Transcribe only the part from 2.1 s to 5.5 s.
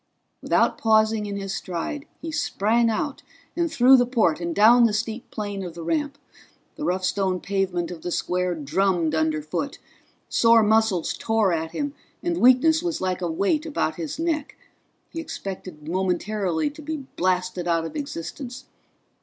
he sprang out and through the port and down the steep